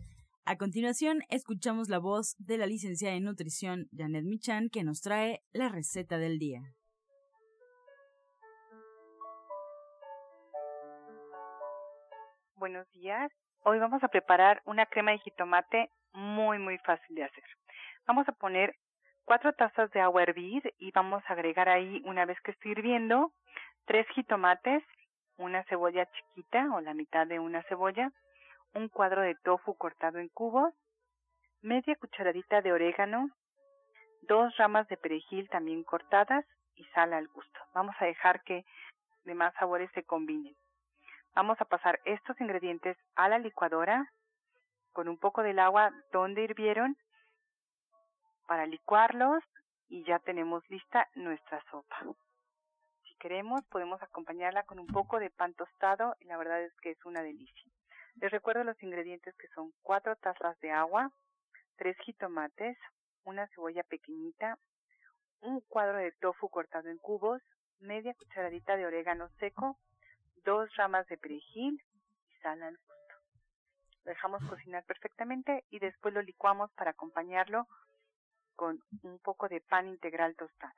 A 0.43 0.57
continuación, 0.57 1.19
escuchamos 1.29 1.87
la 1.87 1.99
voz 1.99 2.35
de 2.39 2.57
la 2.57 2.65
licenciada 2.65 3.15
en 3.15 3.25
nutrición 3.25 3.85
Janet 3.95 4.23
Michan 4.23 4.69
que 4.69 4.83
nos 4.83 5.01
trae 5.01 5.41
la 5.53 5.69
receta 5.69 6.17
del 6.17 6.39
día. 6.39 6.61
Buenos 12.55 12.89
días. 12.91 13.31
Hoy 13.63 13.77
vamos 13.77 14.03
a 14.03 14.07
preparar 14.07 14.63
una 14.65 14.87
crema 14.87 15.11
de 15.11 15.19
jitomate 15.19 15.91
muy 16.13 16.57
muy 16.57 16.79
fácil 16.79 17.15
de 17.15 17.23
hacer. 17.23 17.43
Vamos 18.07 18.27
a 18.27 18.31
poner 18.31 18.75
cuatro 19.25 19.53
tazas 19.53 19.91
de 19.91 20.01
agua 20.01 20.21
a 20.21 20.23
hervir 20.23 20.73
y 20.79 20.91
vamos 20.91 21.23
a 21.27 21.33
agregar 21.33 21.69
ahí 21.69 22.01
una 22.03 22.25
vez 22.25 22.39
que 22.41 22.51
esté 22.51 22.69
hirviendo 22.69 23.31
tres 23.85 24.07
jitomates, 24.15 24.83
una 25.37 25.63
cebolla 25.65 26.09
chiquita 26.11 26.67
o 26.73 26.81
la 26.81 26.95
mitad 26.95 27.27
de 27.27 27.39
una 27.39 27.61
cebolla, 27.63 28.11
un 28.73 28.89
cuadro 28.89 29.21
de 29.21 29.35
tofu 29.35 29.75
cortado 29.75 30.19
en 30.19 30.29
cubos, 30.29 30.73
media 31.61 31.95
cucharadita 31.95 32.61
de 32.61 32.71
orégano, 32.71 33.29
dos 34.23 34.55
ramas 34.57 34.87
de 34.87 34.97
perejil 34.97 35.49
también 35.49 35.83
cortadas 35.83 36.45
y 36.75 36.85
sal 36.93 37.13
al 37.13 37.27
gusto. 37.27 37.59
Vamos 37.73 37.95
a 37.99 38.05
dejar 38.05 38.43
que 38.43 38.63
demás 39.23 39.53
sabores 39.59 39.91
se 39.93 40.03
combinen. 40.03 40.55
Vamos 41.35 41.59
a 41.61 41.65
pasar 41.65 41.99
estos 42.05 42.39
ingredientes 42.41 42.97
a 43.15 43.29
la 43.29 43.39
licuadora 43.39 44.11
con 44.91 45.07
un 45.07 45.17
poco 45.17 45.43
del 45.43 45.59
agua 45.59 45.91
donde 46.11 46.43
hirvieron 46.43 46.97
para 48.47 48.65
licuarlos 48.65 49.43
y 49.87 50.03
ya 50.03 50.19
tenemos 50.19 50.67
lista 50.69 51.07
nuestra 51.15 51.63
sopa. 51.71 52.03
Si 53.03 53.15
queremos 53.15 53.61
podemos 53.69 54.01
acompañarla 54.01 54.63
con 54.63 54.79
un 54.79 54.87
poco 54.87 55.19
de 55.19 55.29
pan 55.29 55.53
tostado 55.53 56.15
y 56.19 56.25
la 56.25 56.37
verdad 56.37 56.61
es 56.61 56.73
que 56.81 56.91
es 56.91 57.05
una 57.05 57.21
delicia. 57.21 57.70
Les 58.15 58.31
recuerdo 58.31 58.63
los 58.63 58.81
ingredientes 58.83 59.35
que 59.37 59.47
son 59.49 59.73
cuatro 59.81 60.15
tazas 60.17 60.59
de 60.59 60.71
agua, 60.71 61.11
tres 61.77 61.97
jitomates, 62.05 62.77
una 63.23 63.47
cebolla 63.47 63.83
pequeñita, 63.83 64.57
un 65.41 65.61
cuadro 65.61 65.97
de 65.97 66.11
tofu 66.13 66.49
cortado 66.49 66.89
en 66.89 66.97
cubos, 66.97 67.41
media 67.79 68.13
cucharadita 68.13 68.77
de 68.77 68.85
orégano 68.85 69.29
seco, 69.39 69.77
dos 70.43 70.73
ramas 70.75 71.07
de 71.07 71.17
perejil 71.17 71.81
y 72.29 72.41
sal 72.41 72.61
al 72.61 72.77
gusto. 72.77 73.15
Lo 74.05 74.11
dejamos 74.11 74.43
cocinar 74.47 74.83
perfectamente 74.85 75.63
y 75.69 75.79
después 75.79 76.13
lo 76.13 76.21
licuamos 76.21 76.71
para 76.73 76.91
acompañarlo 76.91 77.67
con 78.55 78.79
un 79.03 79.19
poco 79.19 79.47
de 79.47 79.61
pan 79.61 79.87
integral 79.87 80.35
tostado. 80.35 80.73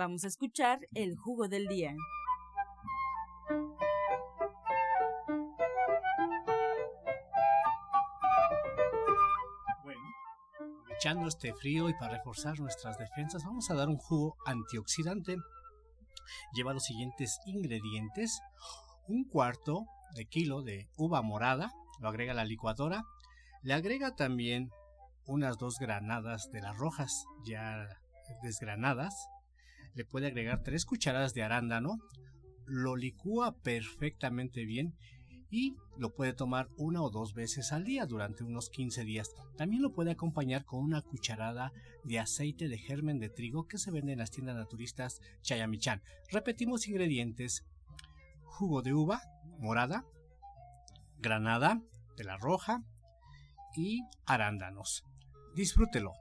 Vamos 0.00 0.24
a 0.24 0.28
escuchar 0.28 0.80
el 0.94 1.14
jugo 1.14 1.46
del 1.46 1.66
día. 1.68 1.94
Bueno, 9.84 10.00
aprovechando 10.80 11.28
este 11.28 11.52
frío 11.52 11.90
y 11.90 11.92
para 11.92 12.16
reforzar 12.16 12.58
nuestras 12.60 12.96
defensas, 12.96 13.44
vamos 13.44 13.70
a 13.70 13.74
dar 13.74 13.88
un 13.88 13.98
jugo 13.98 14.36
antioxidante. 14.46 15.36
Lleva 16.54 16.72
los 16.72 16.84
siguientes 16.84 17.38
ingredientes: 17.44 18.40
un 19.06 19.28
cuarto 19.28 19.84
de 20.14 20.24
kilo 20.24 20.62
de 20.62 20.88
uva 20.96 21.20
morada, 21.20 21.72
lo 22.00 22.08
agrega 22.08 22.32
a 22.32 22.36
la 22.36 22.46
licuadora, 22.46 23.02
le 23.62 23.74
agrega 23.74 24.14
también 24.14 24.70
unas 25.26 25.58
dos 25.58 25.76
granadas 25.78 26.48
de 26.52 26.62
las 26.62 26.74
rojas 26.78 27.26
ya 27.44 27.86
desgranadas. 28.42 29.28
Le 29.94 30.04
puede 30.04 30.28
agregar 30.28 30.62
tres 30.62 30.84
cucharadas 30.84 31.34
de 31.34 31.42
arándano. 31.42 31.98
Lo 32.66 32.96
licúa 32.96 33.56
perfectamente 33.62 34.64
bien 34.64 34.94
y 35.50 35.76
lo 35.98 36.14
puede 36.14 36.32
tomar 36.32 36.68
una 36.76 37.02
o 37.02 37.10
dos 37.10 37.34
veces 37.34 37.72
al 37.72 37.84
día 37.84 38.06
durante 38.06 38.44
unos 38.44 38.70
15 38.70 39.04
días. 39.04 39.30
También 39.56 39.82
lo 39.82 39.92
puede 39.92 40.12
acompañar 40.12 40.64
con 40.64 40.84
una 40.84 41.02
cucharada 41.02 41.72
de 42.04 42.20
aceite 42.20 42.68
de 42.68 42.78
germen 42.78 43.18
de 43.18 43.28
trigo 43.28 43.66
que 43.66 43.78
se 43.78 43.90
vende 43.90 44.12
en 44.12 44.18
las 44.18 44.30
tiendas 44.30 44.56
naturistas 44.56 45.20
Chayamichan. 45.42 46.02
Repetimos 46.30 46.86
ingredientes: 46.86 47.66
jugo 48.44 48.82
de 48.82 48.94
uva 48.94 49.20
morada, 49.58 50.04
granada 51.18 51.82
de 52.16 52.24
la 52.24 52.36
roja, 52.36 52.84
y 53.74 54.02
arándanos. 54.26 55.04
Disfrútelo. 55.54 56.12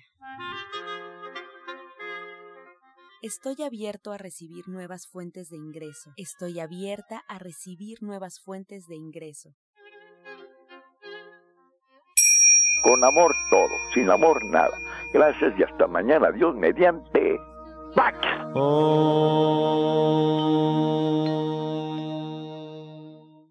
Estoy 3.25 3.55
abierto 3.63 4.11
a 4.11 4.19
recibir 4.19 4.67
nuevas 4.67 5.07
fuentes 5.07 5.49
de 5.49 5.57
ingreso. 5.57 6.13
Estoy 6.15 6.59
abierta 6.59 7.23
a 7.27 7.39
recibir 7.39 8.03
nuevas 8.03 8.39
fuentes 8.39 8.85
de 8.85 8.97
ingreso. 8.97 9.55
Con 12.83 13.03
amor 13.03 13.33
todo, 13.49 13.71
sin 13.95 14.11
amor 14.11 14.45
nada. 14.45 14.77
Gracias 15.11 15.57
y 15.57 15.63
hasta 15.63 15.87
mañana. 15.87 16.29
Dios 16.29 16.55
mediante. 16.55 17.39
¡Pax! 17.95 18.15
Oh. 18.53 19.95